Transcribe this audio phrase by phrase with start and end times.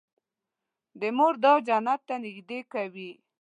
[0.99, 3.11] د مور دعا جنت ته نږدې کوي.